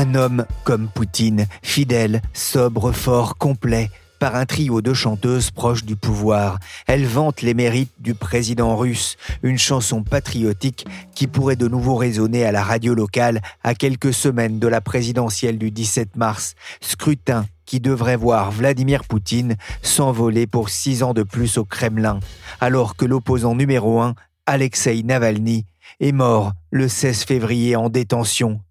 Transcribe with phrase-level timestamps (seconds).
[0.00, 5.94] Un homme comme Poutine, fidèle, sobre, fort, complet, par un trio de chanteuses proches du
[5.94, 6.58] pouvoir.
[6.86, 12.46] Elle vante les mérites du président russe, une chanson patriotique qui pourrait de nouveau résonner
[12.46, 16.54] à la radio locale à quelques semaines de la présidentielle du 17 mars.
[16.80, 22.20] Scrutin qui devrait voir Vladimir Poutine s'envoler pour six ans de plus au Kremlin,
[22.62, 24.14] alors que l'opposant numéro un,
[24.46, 25.66] Alexei Navalny,
[26.00, 28.62] est mort le 16 février en détention.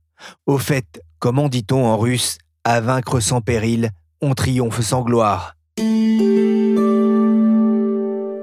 [0.47, 5.57] Au fait, Comment dit-on en russe À vaincre sans péril, on triomphe sans gloire.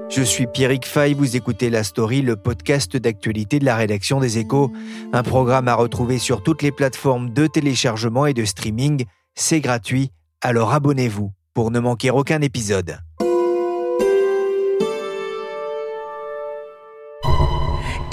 [0.09, 4.37] Je suis Pierrick Fay, vous écoutez La Story, le podcast d'actualité de la rédaction des
[4.37, 4.71] Échos,
[5.11, 9.05] un programme à retrouver sur toutes les plateformes de téléchargement et de streaming.
[9.33, 10.11] C'est gratuit,
[10.41, 12.99] alors abonnez-vous pour ne manquer aucun épisode.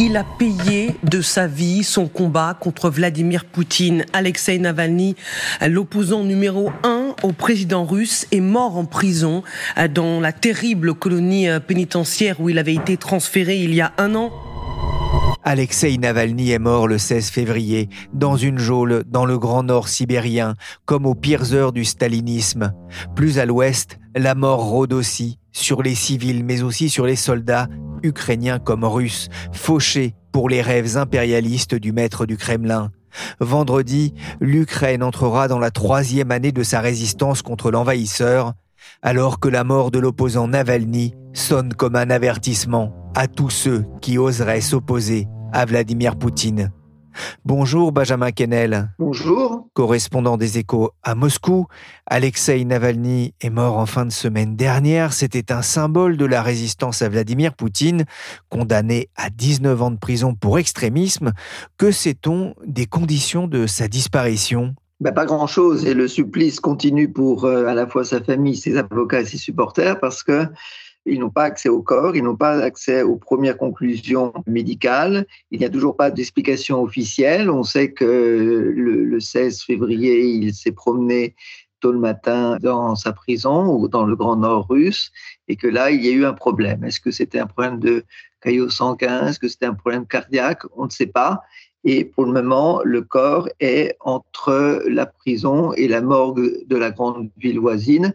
[0.07, 4.05] Il a payé de sa vie son combat contre Vladimir Poutine.
[4.13, 5.17] Alexei Navalny,
[5.67, 9.43] l'opposant numéro un au président russe, est mort en prison
[9.95, 14.31] dans la terrible colonie pénitentiaire où il avait été transféré il y a un an.
[15.43, 20.53] Alexei Navalny est mort le 16 février, dans une geôle dans le Grand Nord sibérien,
[20.85, 22.75] comme aux pires heures du stalinisme.
[23.17, 27.69] Plus à l'ouest, la mort rôde aussi, sur les civils mais aussi sur les soldats,
[28.03, 32.91] ukrainiens comme russes, fauchés pour les rêves impérialistes du maître du Kremlin.
[33.41, 38.53] Vendredi, l'Ukraine entrera dans la troisième année de sa résistance contre l'envahisseur,
[39.01, 44.19] alors que la mort de l'opposant Navalny sonne comme un avertissement à tous ceux qui
[44.19, 46.73] oseraient s'opposer à Vladimir Poutine.
[47.45, 48.91] Bonjour Benjamin Kennel.
[48.98, 49.69] Bonjour.
[49.75, 51.67] Correspondant des échos à Moscou,
[52.07, 55.13] Alexei Navalny est mort en fin de semaine dernière.
[55.13, 58.05] C'était un symbole de la résistance à Vladimir Poutine,
[58.48, 61.33] condamné à 19 ans de prison pour extrémisme.
[61.79, 64.75] Que sait-on des conditions de sa disparition?
[65.01, 68.77] Ben, pas grand-chose et le supplice continue pour euh, à la fois sa famille, ses
[68.77, 70.46] avocats et ses supporters parce que
[71.07, 75.27] ils n'ont pas accès au corps, ils n'ont pas accès aux premières conclusions médicales.
[75.51, 77.51] Il n'y a toujours pas d'explication officielle.
[77.51, 81.35] On sait que le, 16 février, il s'est promené
[81.81, 85.13] tôt le matin dans sa prison ou dans le Grand Nord russe
[85.48, 86.85] et que là, il y a eu un problème.
[86.85, 88.05] Est-ce que c'était un problème de
[88.41, 89.29] caillot sanguin?
[89.29, 90.63] Est-ce que c'était un problème cardiaque?
[90.77, 91.43] On ne sait pas.
[91.85, 96.91] Et pour le moment, le corps est entre la prison et la morgue de la
[96.91, 98.14] grande ville voisine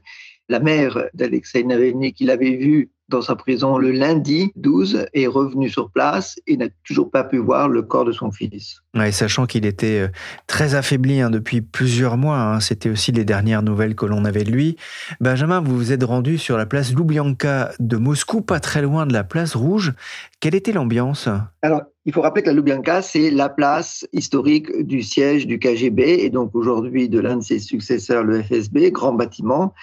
[0.50, 5.70] la mère d'Alexei Navalny, qu'il avait vu dans sa prison le lundi 12, est revenue
[5.70, 8.82] sur place et n'a toujours pas pu voir le corps de son fils.
[9.12, 10.08] sachant qu'il était euh,
[10.48, 14.44] très affaibli hein, depuis plusieurs mois, hein, c'était aussi les dernières nouvelles que l'on avait
[14.44, 14.78] de lui.
[15.20, 19.14] Benjamin, vous vous êtes rendu sur la place Loubianka de Moscou, pas très loin de
[19.14, 19.94] la place Rouge.
[20.40, 21.28] Quelle était l'ambiance?
[21.62, 26.24] Alors, il faut rappeler que la Loubianka, c'est la place historique du siège du KGB
[26.24, 29.74] et donc aujourd'hui de l'un de ses successeurs, le FSB, grand bâtiment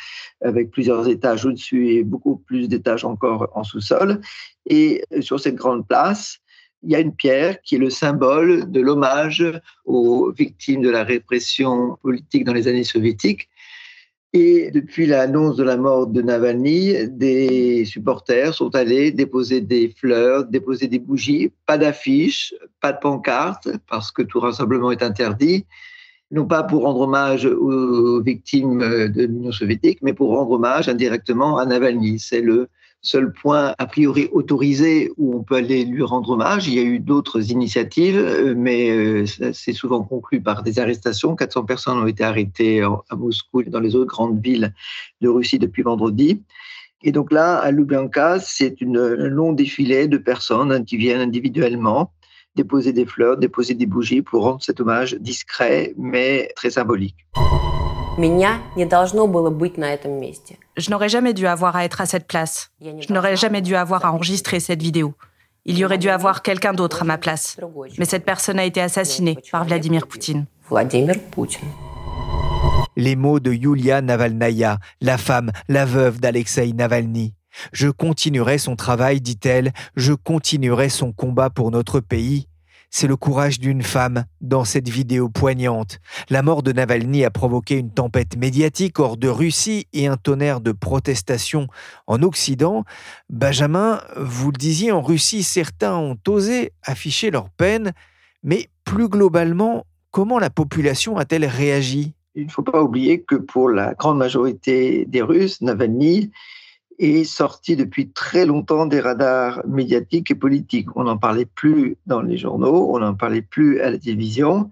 [0.43, 4.21] avec plusieurs étages au-dessus et beaucoup plus d'étages encore en sous-sol.
[4.69, 6.39] Et sur cette grande place,
[6.83, 9.45] il y a une pierre qui est le symbole de l'hommage
[9.85, 13.49] aux victimes de la répression politique dans les années soviétiques.
[14.33, 20.45] Et depuis l'annonce de la mort de Navalny, des supporters sont allés déposer des fleurs,
[20.45, 25.65] déposer des bougies, pas d'affiches, pas de pancartes, parce que tout rassemblement est interdit,
[26.31, 31.57] non pas pour rendre hommage aux victimes de l'Union soviétique, mais pour rendre hommage indirectement
[31.57, 32.19] à Navalny.
[32.19, 32.69] C'est le
[33.03, 36.67] seul point a priori autorisé où on peut aller lui rendre hommage.
[36.67, 41.37] Il y a eu d'autres initiatives, euh, mais euh, c'est souvent conclu par des arrestations.
[41.37, 44.75] 400 personnes ont été arrêtées à Moscou et dans les autres grandes villes
[45.21, 46.43] de Russie depuis vendredi.
[47.03, 52.13] Et donc là, à Lubyanka, c'est un long défilé de personnes qui viennent individuellement
[52.57, 57.17] déposer des fleurs, déposer des bougies pour rendre cet hommage discret mais très symbolique.
[60.77, 62.71] Je n'aurais jamais dû avoir à être à cette place.
[62.81, 65.15] Je n'aurais jamais dû avoir à enregistrer cette vidéo.
[65.65, 67.57] Il y aurait dû avoir quelqu'un d'autre à ma place.
[67.99, 70.47] Mais cette personne a été assassinée par Vladimir Poutine.
[72.97, 77.35] Les mots de Yulia Navalnaya, la femme, la veuve d'Alexei Navalny.
[77.73, 82.49] Je continuerai son travail, dit-elle, je continuerai son combat pour notre pays.
[82.91, 85.99] C'est le courage d'une femme dans cette vidéo poignante.
[86.31, 90.61] La mort de Navalny a provoqué une tempête médiatique hors de Russie et un tonnerre
[90.61, 91.67] de protestations
[92.07, 92.85] en Occident.
[93.29, 97.93] Benjamin, vous le disiez, en Russie, certains ont osé afficher leur peine,
[98.43, 102.15] mais plus globalement, comment la population a-t-elle réagi?
[102.35, 106.31] Il ne faut pas oublier que pour la grande majorité des Russes, Navalny
[106.99, 110.89] est sorti depuis très longtemps des radars médiatiques et politiques.
[110.97, 114.71] On n'en parlait plus dans les journaux, on n'en parlait plus à la télévision.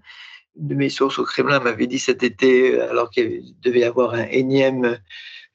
[0.55, 4.25] De mes sources au Kremlin m'avaient dit cet été, alors qu'il devait y avoir un
[4.31, 4.97] énième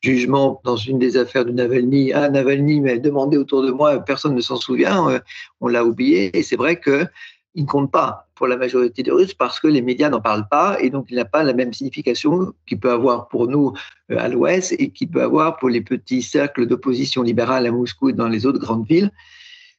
[0.00, 2.12] jugement dans une des affaires de Navalny.
[2.12, 5.19] Ah, Navalny m'a demandé autour de moi, personne ne s'en souvient, euh,
[5.61, 6.37] on l'a oublié.
[6.37, 7.06] Et c'est vrai que
[7.55, 10.49] il ne compte pas pour la majorité des Russes parce que les médias n'en parlent
[10.49, 13.73] pas et donc il n'a pas la même signification qu'il peut avoir pour nous
[14.11, 18.11] euh, à l'Ouest et qu'il peut avoir pour les petits cercles d'opposition libérale à Moscou
[18.11, 19.11] et dans les autres grandes villes.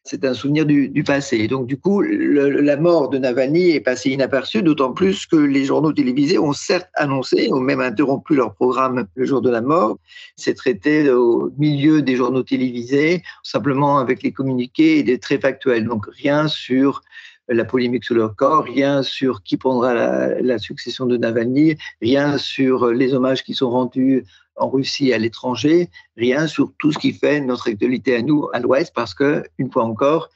[0.03, 1.47] C'est un souvenir du, passé.
[1.47, 5.93] donc, du coup, la mort de Navalny est passée inaperçue, d'autant plus que les journaux
[5.93, 9.99] télévisés ont certes annoncé, ont même interrompu leur programme le jour de la mort.
[10.35, 15.85] C'est traité au milieu des journaux télévisés, simplement avec les communiqués et des traits factuels.
[15.85, 17.03] Donc, rien sur
[17.53, 22.87] la polémique sur leur corps, rien sur qui prendra la, succession de Navalny, rien sur
[22.87, 24.25] les hommages qui sont rendus
[24.55, 28.47] en Russie et à l'étranger, rien sur tout ce qui fait notre actualité à nous,
[28.53, 30.29] à l'Ouest, parce que, une fois encore,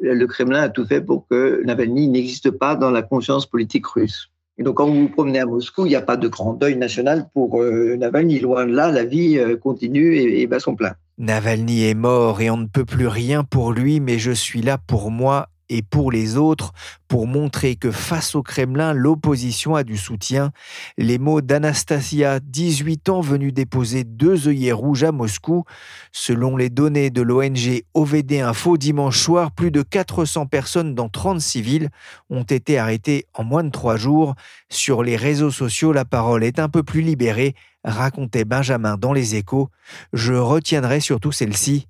[0.00, 4.30] le Kremlin a tout fait pour que Navalny n'existe pas dans la conscience politique russe.
[4.58, 6.76] Et donc, quand vous vous promenez à Moscou, il n'y a pas de grand deuil
[6.76, 8.40] national pour euh, Navalny.
[8.40, 10.94] Loin de là, la vie euh, continue et, et bat son plein.
[11.18, 14.78] Navalny est mort et on ne peut plus rien pour lui, mais je suis là
[14.78, 16.72] pour moi et pour les autres
[17.08, 20.50] pour montrer que face au Kremlin, l'opposition a du soutien.
[20.98, 25.64] Les mots d'Anastasia, 18 ans, venue déposer deux œillets rouges à Moscou.
[26.12, 31.40] Selon les données de l'ONG OVD Info, dimanche soir, plus de 400 personnes, dans 30
[31.40, 31.90] civils,
[32.28, 34.34] ont été arrêtées en moins de trois jours.
[34.68, 37.54] Sur les réseaux sociaux, la parole est un peu plus libérée,
[37.84, 39.70] racontait Benjamin dans les échos.
[40.12, 41.86] Je retiendrai surtout celle-ci.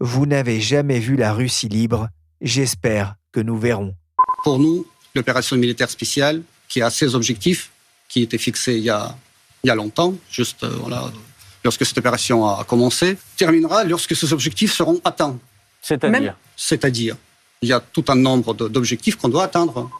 [0.00, 2.08] Vous n'avez jamais vu la Russie libre.
[2.40, 3.94] J'espère que nous verrons.
[4.44, 7.70] Pour nous, l'opération militaire spéciale, qui a ses objectifs,
[8.08, 9.16] qui étaient fixés il y a,
[9.64, 11.10] il y a longtemps, juste euh, voilà,
[11.64, 15.38] lorsque cette opération a commencé, terminera lorsque ces objectifs seront atteints.
[15.82, 17.16] C'est-à-dire C'est-à-dire,
[17.62, 19.90] il y a tout un nombre d'objectifs qu'on doit atteindre.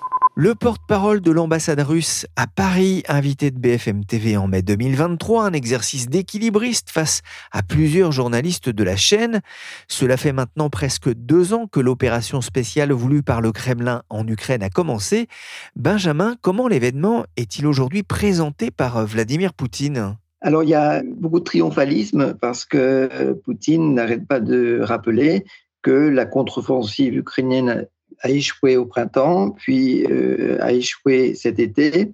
[0.40, 5.52] Le porte-parole de l'ambassade russe à Paris, invité de BFM TV en mai 2023, un
[5.52, 9.40] exercice d'équilibriste face à plusieurs journalistes de la chaîne.
[9.88, 14.62] Cela fait maintenant presque deux ans que l'opération spéciale voulue par le Kremlin en Ukraine
[14.62, 15.26] a commencé.
[15.74, 20.14] Benjamin, comment l'événement est-il aujourd'hui présenté par Vladimir Poutine?
[20.40, 25.44] Alors il y a beaucoup de triomphalisme parce que Poutine n'arrête pas de rappeler
[25.82, 27.88] que la contre-offensive ukrainienne
[28.20, 32.12] a échoué au printemps, puis euh, a échoué cet été,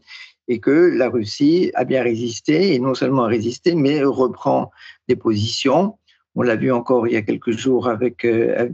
[0.48, 4.70] et que la Russie a bien résisté, et non seulement a résisté, mais reprend
[5.08, 5.96] des positions.
[6.34, 8.68] On l'a vu encore il y a quelques jours avec euh,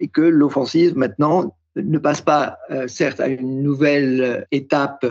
[0.00, 5.06] et que l'offensive maintenant ne passe pas, euh, certes, à une nouvelle étape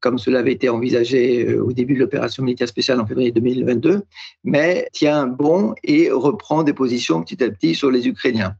[0.00, 4.02] comme cela avait été envisagé au début de l'opération militaire spéciale en février 2022,
[4.44, 8.54] mais tient bon et reprend des positions petit à petit sur les Ukrainiens.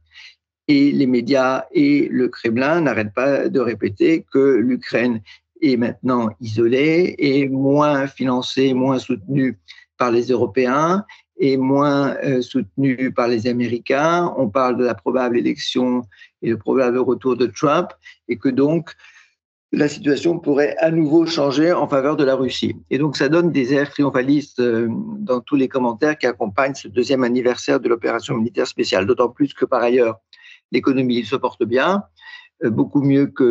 [0.67, 5.21] Et les médias et le Kremlin n'arrêtent pas de répéter que l'Ukraine
[5.61, 9.57] est maintenant isolée et moins financée, moins soutenue
[9.97, 11.05] par les Européens
[11.39, 14.33] et moins euh, soutenue par les Américains.
[14.37, 16.03] On parle de la probable élection
[16.41, 17.89] et le probable retour de Trump
[18.27, 18.91] et que donc
[19.71, 22.75] la situation pourrait à nouveau changer en faveur de la Russie.
[22.89, 26.87] Et donc ça donne des airs triomphalistes euh, dans tous les commentaires qui accompagnent ce
[26.87, 30.19] deuxième anniversaire de l'opération militaire spéciale, d'autant plus que par ailleurs,
[30.71, 32.03] l'économie se porte bien,
[32.63, 33.45] euh, beaucoup mieux qu'on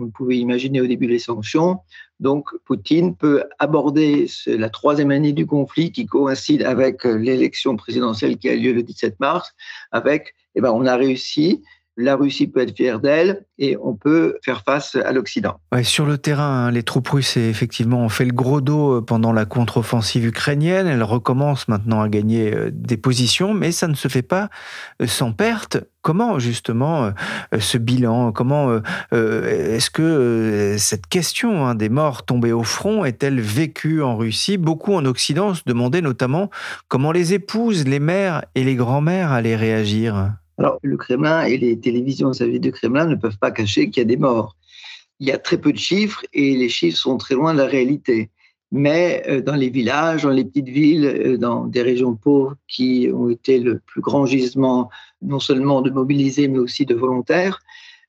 [0.00, 1.78] ne pouvait imaginer au début des sanctions.
[2.20, 8.48] Donc, Poutine peut aborder la troisième année du conflit qui coïncide avec l'élection présidentielle qui
[8.48, 9.54] a lieu le 17 mars,
[9.92, 11.62] avec, eh ben, on a réussi,
[11.98, 15.60] la Russie peut être fière d'elle et on peut faire face à l'Occident.
[15.82, 19.32] sur le terrain, hein, les troupes russes effectivement ont fait le gros dos euh, pendant
[19.32, 20.86] la contre-offensive ukrainienne.
[20.86, 24.48] Elles recommencent maintenant à gagner euh, des positions, mais ça ne se fait pas
[25.02, 25.78] euh, sans perte.
[26.00, 27.12] Comment justement
[27.58, 28.32] ce bilan?
[28.32, 28.80] Comment
[29.12, 34.56] est-ce que cette question hein, des morts tombés au front est-elle vécue en Russie?
[34.56, 36.48] Beaucoup en Occident se demandaient notamment
[36.86, 40.30] comment les épouses, les mères et les grands-mères allaient réagir.
[40.58, 44.06] Alors, le Kremlin et les télévisions vis du Kremlin ne peuvent pas cacher qu'il y
[44.06, 44.56] a des morts.
[45.20, 47.66] Il y a très peu de chiffres et les chiffres sont très loin de la
[47.66, 48.30] réalité.
[48.70, 53.08] Mais euh, dans les villages, dans les petites villes, euh, dans des régions pauvres qui
[53.14, 54.90] ont été le plus grand gisement
[55.22, 57.60] non seulement de mobilisés, mais aussi de volontaires,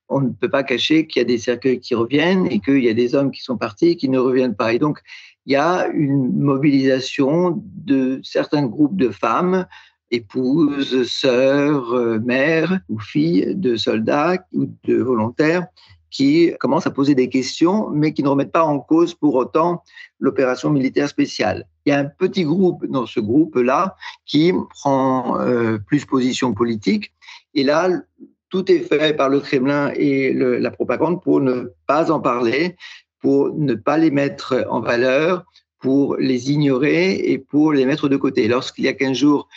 [0.08, 2.88] on ne peut pas cacher qu'il y a des cercueils qui reviennent et qu'il y
[2.88, 4.72] a des hommes qui sont partis et qui ne reviennent pas.
[4.74, 4.98] Et donc,
[5.46, 9.66] il y a une mobilisation de certains groupes de femmes,
[10.10, 15.66] épouses, sœurs, euh, mères ou filles de soldats ou de volontaires
[16.10, 19.84] qui commencent à poser des questions, mais qui ne remettent pas en cause pour autant
[20.18, 21.66] l'opération militaire spéciale.
[21.86, 23.94] Il y a un petit groupe dans ce groupe-là
[24.26, 27.12] qui prend euh, plus position politique,
[27.54, 27.88] et là,
[28.48, 32.76] tout est fait par le Kremlin et la propagande pour ne pas en parler,
[33.20, 35.44] pour ne pas les mettre en valeur,
[35.78, 38.48] pour les ignorer et pour les mettre de côté.
[38.48, 39.48] Lorsqu'il y a 15 jours,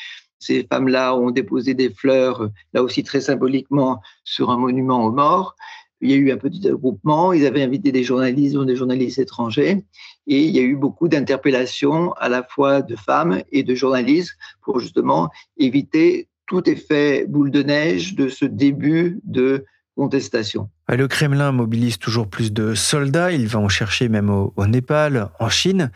[0.44, 5.56] ces femmes-là ont déposé des fleurs, là aussi très symboliquement, sur un monument aux morts,
[6.02, 9.20] il y a eu un petit regroupement, ils avaient invité des journalistes, dont des journalistes
[9.20, 9.86] étrangers,
[10.28, 14.36] et il y a eu beaucoup d'interpellations à la fois de femmes et de journalistes
[14.62, 19.64] pour justement éviter tout effet boule de neige de ce début de
[19.96, 20.70] contestation.
[20.90, 25.50] Le Kremlin mobilise toujours plus de soldats, il va en chercher même au, Népal, en
[25.50, 25.92] Chine.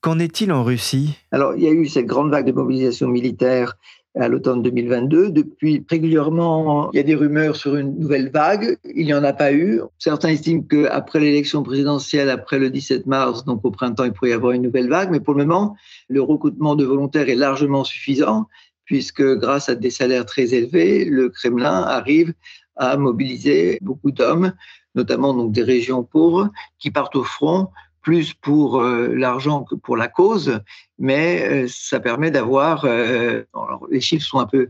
[0.00, 1.16] Qu'en est-il en Russie?
[1.32, 3.76] Alors, il y a eu cette grande vague de mobilisation militaire
[4.18, 5.30] à l'automne 2022.
[5.30, 8.76] Depuis, régulièrement, il y a des rumeurs sur une nouvelle vague.
[8.94, 9.80] Il n'y en a pas eu.
[9.98, 14.34] Certains estiment qu'après l'élection présidentielle, après le 17 mars, donc au printemps, il pourrait y
[14.34, 15.10] avoir une nouvelle vague.
[15.10, 15.76] Mais pour le moment,
[16.08, 18.46] le recrutement de volontaires est largement suffisant
[18.88, 22.32] puisque grâce à des salaires très élevés, le Kremlin arrive
[22.78, 24.52] à mobiliser beaucoup d'hommes,
[24.94, 27.68] notamment donc des régions pauvres, qui partent au front
[28.00, 30.60] plus pour euh, l'argent que pour la cause,
[30.98, 33.42] mais euh, ça permet d'avoir, euh,
[33.90, 34.68] les chiffres sont un peu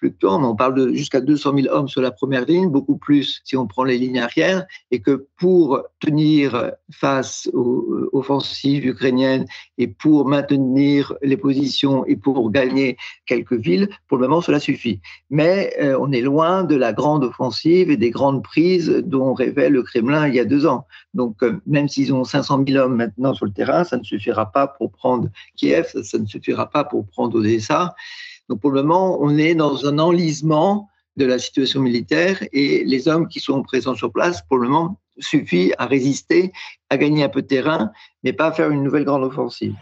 [0.00, 3.56] fluctuant, on parle de jusqu'à 200 000 hommes sur la première ligne, beaucoup plus si
[3.56, 9.44] on prend les lignes arrières, et que pour tenir face aux euh, offensives ukrainiennes
[9.78, 15.00] et pour maintenir les positions et pour gagner quelques villes, pour le moment, cela suffit.
[15.28, 19.68] Mais euh, on est loin de la grande offensive et des grandes prises dont rêvait
[19.68, 20.86] le Kremlin il y a deux ans.
[21.12, 24.50] Donc, euh, même s'ils ont 500 000 hommes maintenant sur le terrain, ça ne suffira
[24.50, 27.94] pas pour prendre Kiev, ça ne suffira pas pour prendre Odessa.
[28.50, 33.06] Donc pour le moment, on est dans un enlisement de la situation militaire et les
[33.06, 36.52] hommes qui sont présents sur place, pour le moment, suffit à résister,
[36.88, 37.92] à gagner un peu de terrain,
[38.24, 39.74] mais pas à faire une nouvelle grande offensive.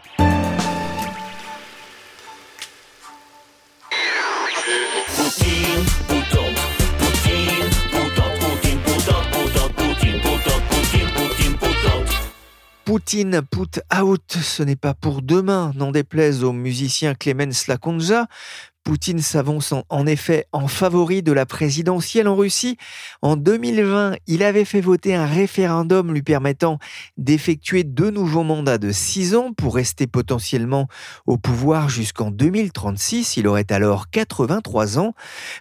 [12.89, 18.25] Poutine put out, ce n'est pas pour demain, n'en déplaise au musicien Clemens Lakonja.
[18.83, 22.77] Poutine s'avance en effet en favori de la présidentielle en Russie.
[23.21, 26.79] En 2020, il avait fait voter un référendum lui permettant
[27.15, 30.87] d'effectuer deux nouveaux mandats de six ans pour rester potentiellement
[31.27, 33.37] au pouvoir jusqu'en 2036.
[33.37, 35.13] Il aurait alors 83 ans.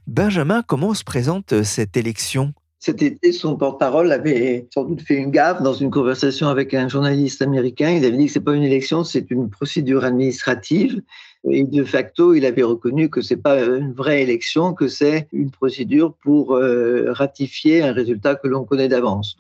[0.07, 2.55] Benjamin, comment se présente cette élection?
[2.81, 6.89] Cet été, son porte-parole avait sans doute fait une gaffe dans une conversation avec un
[6.89, 7.91] journaliste américain.
[7.91, 11.03] Il avait dit que c'est pas une élection, c'est une procédure administrative.
[11.51, 15.51] Et de facto, il avait reconnu que c'est pas une vraie élection, que c'est une
[15.51, 19.37] procédure pour euh, ratifier un résultat que l'on connaît d'avance.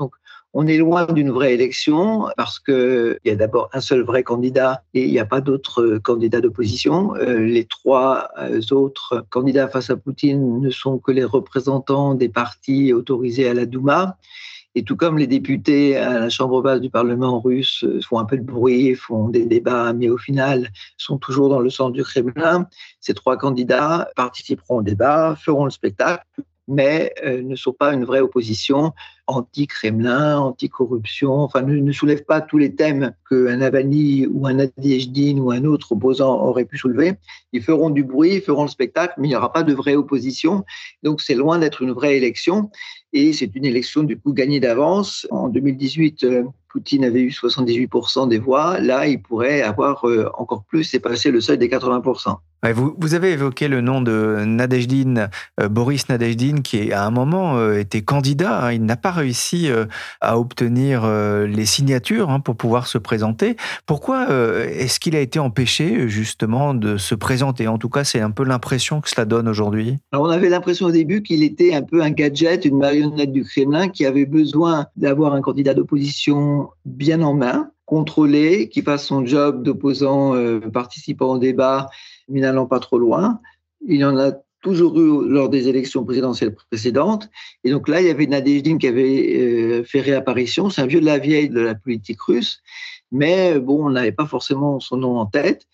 [0.55, 4.83] On est loin d'une vraie élection parce qu'il y a d'abord un seul vrai candidat
[4.95, 7.14] et il n'y a pas d'autres candidats d'opposition.
[7.17, 12.28] Euh, les trois euh, autres candidats face à Poutine ne sont que les représentants des
[12.28, 14.17] partis autorisés à la Douma.
[14.75, 18.37] Et tout comme les députés à la Chambre basse du Parlement russe font un peu
[18.37, 22.69] de bruit, font des débats, mais au final sont toujours dans le centre du Kremlin,
[23.00, 26.25] ces trois candidats participeront au débat, feront le spectacle,
[26.69, 28.93] mais euh, ne sont pas une vraie opposition
[29.28, 35.52] anti-Kremlin, anti-corruption, enfin ne, soulèvent pas tous les thèmes qu'un Navalny ou un Nadiejdin ou
[35.52, 37.14] un autre opposant aurait pu soulever.
[37.52, 39.94] Ils feront du bruit, ils feront le spectacle, mais il n'y aura pas de vraie
[39.94, 40.64] opposition.
[41.02, 42.70] Donc c'est loin d'être une vraie élection.
[43.12, 45.26] Et c'est une élection du coup gagnée d'avance.
[45.30, 48.78] En 2018, euh, Poutine avait eu 78% des voix.
[48.80, 52.37] Là, il pourrait avoir euh, encore plus et passer le seuil des 80%
[52.75, 55.28] vous, avez évoqué le nom de Nadejdin,
[55.61, 58.64] euh, Boris Nadejdin, qui à un moment était candidat.
[58.64, 58.73] Hein.
[58.73, 59.84] il n'a pas réussi euh,
[60.20, 63.56] à obtenir les signatures hein, pour pouvoir se présenter.
[63.87, 67.68] Pourquoi est-ce qu'il a été empêché justement de se présenter?
[67.68, 69.98] En tout cas, c'est un peu l'impression que cela donne aujourd'hui.
[70.12, 73.88] on avait l'impression au début qu'il était un peu un gadget, une marionnette du Kremlin
[73.88, 79.62] qui avait besoin d'avoir un candidat d'opposition bien en main, contrôlé, qui fasse son job
[79.62, 80.34] d'opposant
[80.72, 81.88] participant au débat
[82.28, 83.40] mais n'allant pas trop loin.
[83.87, 84.32] Il en a
[84.68, 87.30] toujours eu lors des élections présidentielles précédentes.
[87.64, 90.68] Et donc là, il y avait Nadezhdin qui avait euh, fait réapparition.
[90.68, 92.60] C'est un vieux de la vieille de la politique russe.
[93.10, 95.66] Mais bon, on n'avait pas forcément son nom en tête.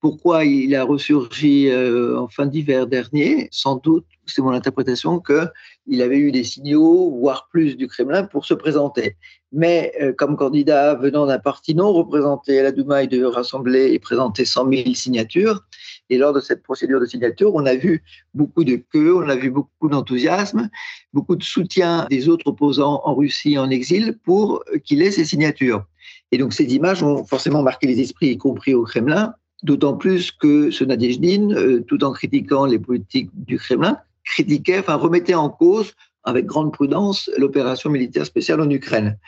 [0.00, 3.48] Pourquoi il a ressurgi euh, en fin d'hiver dernier?
[3.50, 8.46] Sans doute, c'est mon interprétation, qu'il avait eu des signaux, voire plus, du Kremlin pour
[8.46, 9.16] se présenter.
[9.52, 13.92] Mais euh, comme candidat venant d'un parti non représenté à la Douma, il devait rassembler
[13.92, 15.64] et présenter 100 000 signatures.
[16.10, 18.02] Et lors de cette procédure de signature, on a vu
[18.34, 20.70] beaucoup de queues, on a vu beaucoup d'enthousiasme,
[21.12, 25.84] beaucoup de soutien des autres opposants en Russie en exil pour qu'il ait ces signatures.
[26.32, 29.34] Et donc ces images ont forcément marqué les esprits, y compris au Kremlin,
[29.64, 34.94] D'autant plus que ce Nadezhdin, euh, tout en critiquant les politiques du Kremlin, critiquait, enfin
[34.94, 39.18] remettait en cause, avec grande prudence, l'opération militaire spéciale en Ukraine.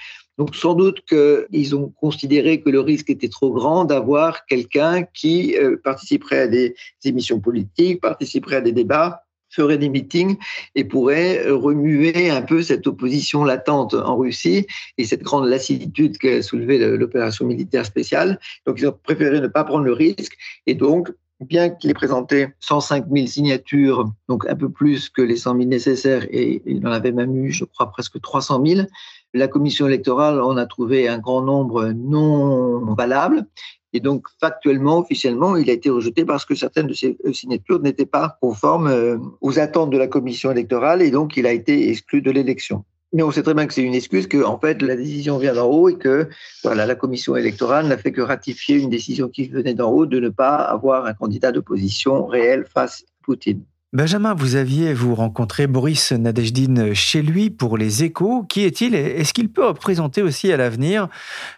[0.41, 5.55] Donc sans doute qu'ils ont considéré que le risque était trop grand d'avoir quelqu'un qui
[5.59, 10.37] euh, participerait à des émissions politiques, participerait à des débats ferait des meetings
[10.77, 14.65] et pourrait remuer un peu cette opposition latente en Russie
[14.97, 18.39] et cette grande lassitude qu'a soulevée l'opération militaire spéciale.
[18.65, 22.49] Donc, ils ont préféré ne pas prendre le risque et donc bien qu'il ait présenté
[22.61, 26.93] 105 000 signatures, donc un peu plus que les 100 000 nécessaires, et il en
[26.93, 28.87] avait même eu, je crois, presque 300 000,
[29.35, 33.47] la commission électorale en a trouvé un grand nombre non valables.
[33.93, 37.81] Et donc, factuellement, officiellement, il a été rejeté parce que certaines de ces euh, signatures
[37.81, 41.91] n'étaient pas conformes euh, aux attentes de la commission électorale et donc il a été
[41.91, 42.85] exclu de l'élection.
[43.13, 45.55] Mais on sait très bien que c'est une excuse, que en fait la décision vient
[45.55, 46.29] d'en haut et que
[46.63, 50.21] voilà la commission électorale n'a fait que ratifier une décision qui venait d'en haut de
[50.21, 53.65] ne pas avoir un candidat d'opposition réel face à Poutine.
[53.93, 58.45] Benjamin, vous aviez vous rencontré Boris Nadezhdin chez lui pour les échos.
[58.45, 61.09] Qui est-il Est-ce qu'il peut représenter aussi à l'avenir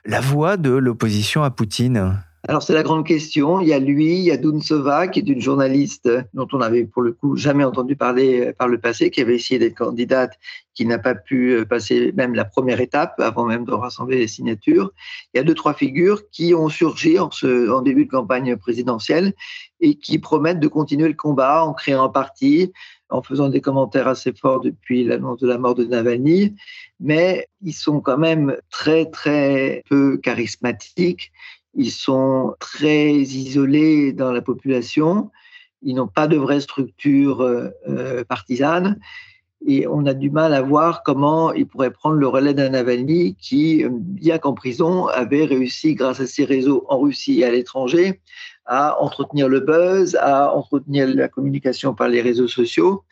[0.06, 2.22] la voix de l'opposition à Poutine?
[2.48, 3.60] Alors c'est la grande question.
[3.60, 6.84] Il y a lui, il y a Dunsova, qui est une journaliste dont on n'avait
[6.84, 10.32] pour le coup jamais entendu parler par le passé, qui avait essayé d'être candidate,
[10.74, 14.90] qui n'a pas pu passer même la première étape avant même de rassembler les signatures.
[15.34, 19.34] Il y a deux, trois figures qui ont surgi en début de campagne présidentielle
[19.82, 22.72] et qui promettent de continuer le combat en créant un parti,
[23.10, 26.54] en faisant des commentaires assez forts depuis l'annonce de la mort de Navalny,
[27.00, 31.32] mais ils sont quand même très, très peu charismatiques.
[31.74, 35.30] Ils sont très isolés dans la population,
[35.82, 39.00] ils n'ont pas de vraie structure euh, euh, partisane.
[39.64, 43.36] Et on a du mal à voir comment ils pourraient prendre le relais d'un Navalny
[43.36, 48.20] qui, bien qu'en prison, avait réussi, grâce à ses réseaux en Russie et à l'étranger,
[48.66, 53.04] à entretenir le buzz, à entretenir la communication par les réseaux sociaux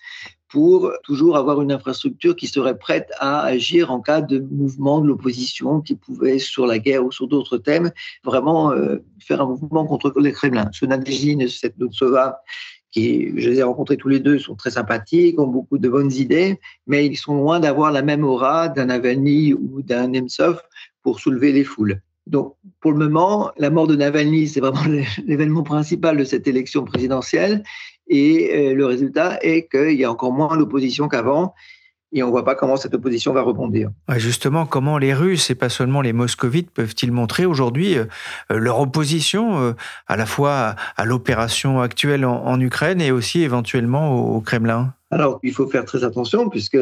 [0.51, 5.07] pour toujours avoir une infrastructure qui serait prête à agir en cas de mouvement de
[5.07, 7.93] l'opposition qui pouvait, sur la guerre ou sur d'autres thèmes,
[8.25, 10.69] vraiment euh, faire un mouvement contre le Kremlin.
[10.73, 12.41] Ce Nadezhine et cette Notsova,
[12.91, 16.13] qui, je les ai rencontrés tous les deux, sont très sympathiques, ont beaucoup de bonnes
[16.13, 16.59] idées,
[16.89, 20.61] mais ils sont loin d'avoir la même aura d'un Navalny ou d'un Nemtsov
[21.03, 22.03] pour soulever les foules.
[22.31, 24.83] Donc, pour le moment, la mort de Navalny, c'est vraiment
[25.27, 27.65] l'événement principal de cette élection présidentielle.
[28.07, 31.55] Et euh, le résultat est qu'il y a encore moins d'opposition qu'avant.
[32.13, 33.91] Et on ne voit pas comment cette opposition va rebondir.
[34.17, 38.07] justement, comment les Russes et pas seulement les Moscovites peuvent-ils montrer aujourd'hui euh,
[38.51, 39.73] leur opposition euh,
[40.09, 44.93] à la fois à l'opération actuelle en, Ukraine et aussi éventuellement au, Kremlin?
[45.11, 46.79] Alors, il faut faire très attention puisque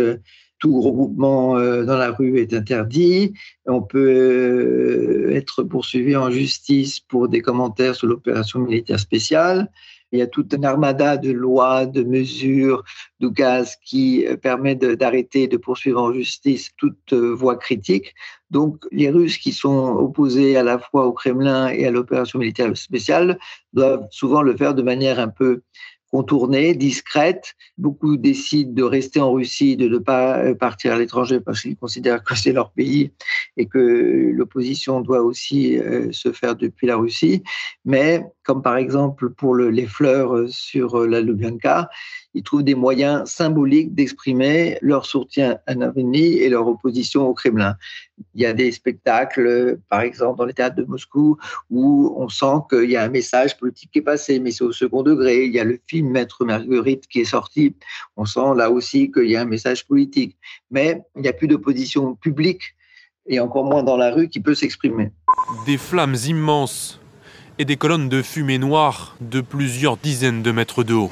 [0.59, 3.35] tout regroupement dans la rue est interdit.
[3.67, 9.71] On peut être poursuivi en justice pour des commentaires sur l'opération militaire spéciale.
[10.13, 12.83] Il y a toute une armada de lois, de mesures,
[13.21, 18.15] de gaz qui euh, permet d'arrêter, de, poursuivre en justice toute euh, voie critique.
[18.51, 22.75] Donc, les Russes qui sont opposés à la fois au Kremlin et à l'opération militaire
[22.77, 23.39] spéciale
[23.75, 25.61] doivent souvent le faire de manière un peu
[26.11, 27.55] contournée, discrète.
[27.77, 31.77] Beaucoup décident de rester en Russie, de ne pas euh, partir à l'étranger parce qu'ils
[31.77, 33.13] considèrent que c'est leur pays
[33.57, 33.79] et que
[34.35, 37.43] l'opposition doit aussi euh, se faire depuis la Russie.
[37.85, 41.91] Mais comme par exemple pour les fleurs euh, sur la Lubyanka,
[42.33, 47.77] ils trouvent des moyens symboliques d'exprimer leur soutien à Navalny et leur opposition au Kremlin.
[48.35, 51.37] Il y a des spectacles, par exemple dans les théâtres de Moscou,
[51.69, 54.73] où on sent qu'il y a un message politique qui est passé, mais c'est au
[54.73, 55.45] second degré.
[55.45, 57.75] Il y a le film Maître Marguerite qui est sorti.
[58.17, 60.39] On sent là aussi qu'il y a un message politique.
[60.71, 62.63] Mais il n'y a plus d'opposition publique
[63.27, 65.13] et encore moins dans la rue qui peut s'exprimer.
[65.67, 66.99] Des flammes immenses
[67.59, 71.11] et des colonnes de fumée noire de plusieurs dizaines de mètres de haut.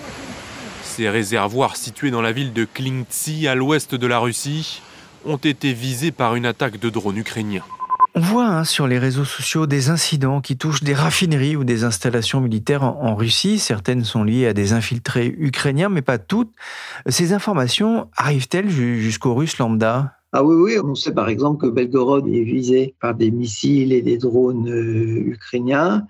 [0.83, 4.81] Ces réservoirs situés dans la ville de Klingtsi, à l'ouest de la Russie,
[5.25, 7.65] ont été visés par une attaque de drones ukrainiens.
[8.15, 11.85] On voit hein, sur les réseaux sociaux des incidents qui touchent des raffineries ou des
[11.85, 13.59] installations militaires en, Russie.
[13.59, 16.51] Certaines sont liées à des infiltrés ukrainiens, mais pas toutes.
[17.09, 20.15] Ces informations arrivent-elles jusqu'aux Russes lambda?
[20.33, 24.01] Ah oui, oui, on sait par exemple que Belgorod est visé par des missiles et
[24.01, 26.07] des drones euh, ukrainiens.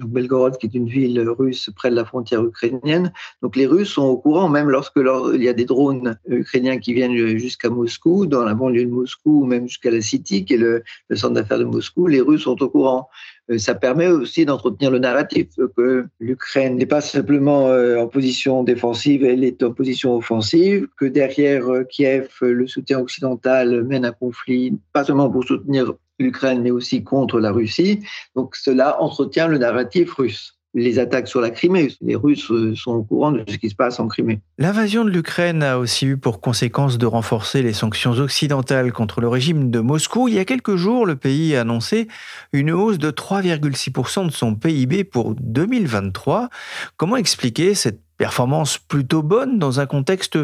[0.00, 3.12] Donc Belgorod, qui est une ville russe près de la frontière ukrainienne.
[3.42, 6.94] Donc les Russes sont au courant, même lorsque il y a des drones ukrainiens qui
[6.94, 10.56] viennent jusqu'à Moscou, dans la banlieue de Moscou, ou même jusqu'à la City, qui est
[10.56, 10.82] le,
[11.14, 13.08] centre d'affaires de Moscou, les Russes sont au courant.
[13.50, 18.62] Euh, ça permet aussi d'entretenir le narratif que l'Ukraine n'est pas simplement euh, en position
[18.62, 24.12] défensive, elle est en position offensive, que derrière euh, Kiev, le soutien occidental mène un
[24.12, 28.00] conflit, pas seulement pour soutenir l'Ukraine, mais aussi contre la Russie.
[28.36, 31.88] Donc cela entretient le narratif russe les attaques sur la Crimée.
[32.00, 34.40] Les Russes euh, sont au courant de ce qui se passe en Crimée.
[34.58, 39.28] L'invasion de l'Ukraine a aussi eu pour conséquence de renforcer les sanctions occidentales contre le
[39.28, 40.28] régime de Moscou.
[40.28, 42.08] Il y a quelques jours, le pays a annoncé
[42.52, 46.48] une hausse de 3,6% de son PIB pour 2023.
[46.96, 50.38] Comment expliquer cette performance plutôt bonne dans un contexte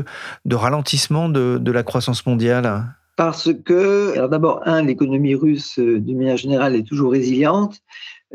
[0.45, 2.97] de ralentissement de, de la croissance mondiale?
[3.17, 7.81] Parce que, alors d'abord, un, l'économie russe, euh, d'une manière générale, est toujours résiliente.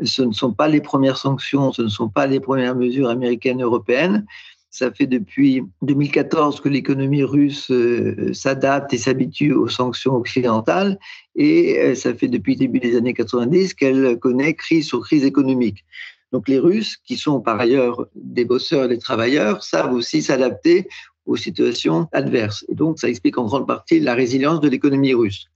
[0.02, 3.60] Ce ne sont pas les premières sanctions, ce ne sont pas les premières mesures américaines
[3.60, 4.26] et européennes.
[4.70, 10.98] Ça fait depuis 2014 que l'économie russe euh, s'adapte et s'habitue aux sanctions occidentales,
[11.36, 15.24] et euh, ça fait depuis le début des années 90 qu'elle connaît crise sur crise
[15.24, 15.84] économique.
[16.32, 20.88] Donc les Russes, qui sont par ailleurs des bosseurs et des travailleurs, savent aussi s'adapter
[21.26, 22.64] aux situations adverses.
[22.68, 25.48] Et donc, ça explique en grande partie la résilience de l'économie russe.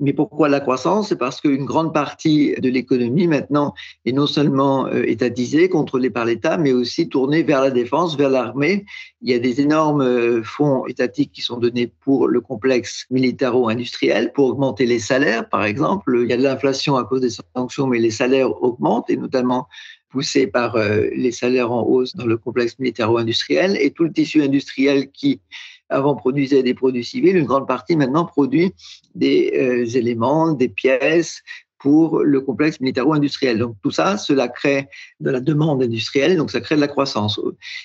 [0.00, 1.10] Mais pourquoi la croissance?
[1.10, 3.74] C'est parce qu'une grande partie de l'économie maintenant
[4.04, 8.28] est non seulement euh, étatisée, contrôlée par l'État, mais aussi tournée vers la défense, vers
[8.28, 8.86] l'armée.
[9.22, 14.32] Il y a des énormes euh, fonds étatiques qui sont donnés pour le complexe militaro-industriel,
[14.32, 16.18] pour augmenter les salaires, par exemple.
[16.22, 19.68] Il y a de l'inflation à cause des sanctions, mais les salaires augmentent, et notamment
[20.14, 23.76] poussé par euh, les salaires en hausse dans le complexe militaro-industriel.
[23.80, 25.40] Et tout le tissu industriel qui
[25.88, 28.72] avant produisait des produits civils, une grande partie maintenant produit
[29.16, 31.42] des euh, éléments, des pièces,
[31.84, 33.58] pour le complexe militaro-industriel.
[33.58, 34.88] Donc tout ça, cela crée
[35.20, 37.38] de la demande industrielle, donc ça crée de la croissance.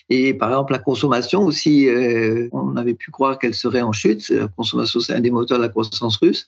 [0.09, 4.29] Et par exemple, la consommation aussi, euh, on avait pu croire qu'elle serait en chute.
[4.29, 6.47] La consommation, c'est un des moteurs de la croissance russe.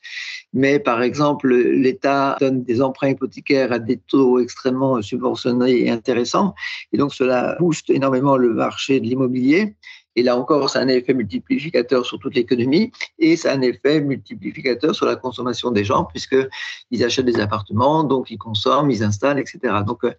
[0.54, 6.56] Mais par exemple, l'État donne des emprunts hypothécaires à des taux extrêmement subventionnés et intéressants.
[6.94, 9.76] Et donc cela booste énormément le marché de l'immobilier.
[10.16, 13.62] Et là encore, ça a un effet multiplicateur sur toute l'économie et ça a un
[13.62, 19.04] effet multiplicateur sur la consommation des gens puisqu'ils achètent des appartements, donc ils consomment, ils
[19.04, 19.60] installent, etc.
[19.86, 20.12] Donc, euh,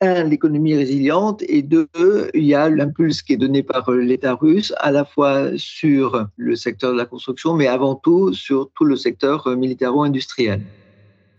[0.00, 1.88] un, l'économie résiliente et deux,
[2.32, 6.26] il y a l'impulse qui est donné par euh, l'État russe à la fois sur
[6.36, 10.62] le secteur de la construction, mais avant tout sur tout le secteur euh, militaro-industriel.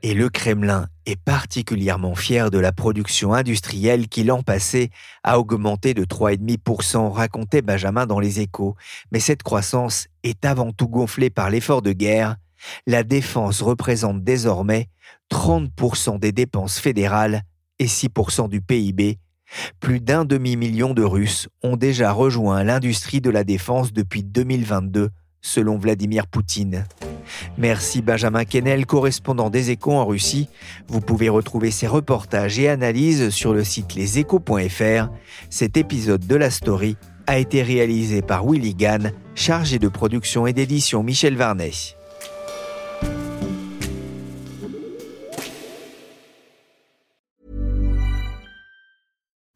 [0.02, 4.92] Et le Kremlin est particulièrement fier de la production industrielle qui l'an passé
[5.24, 8.76] a augmenté de 3,5%, racontait Benjamin dans les échos.
[9.12, 12.38] Mais cette croissance est avant tout gonflée par l'effort de guerre.
[12.88, 14.88] La défense représente désormais
[15.32, 17.44] 30% des dépenses fédérales
[17.80, 19.20] et 6% du PIB.
[19.82, 25.10] Plus d'un demi-million de Russes ont déjà rejoint l'industrie de la défense depuis 2022,
[25.42, 26.86] selon Vladimir Poutine.
[27.58, 30.50] Merci Benjamin Kennel, correspondant des échos en Russie.
[30.88, 35.10] Vous pouvez retrouver ses reportages et analyses sur le site leséchos.fr.
[35.50, 40.54] Cet épisode de la story a été réalisé par Willy Gann, chargé de production et
[40.54, 41.99] d'édition Michel Varnet.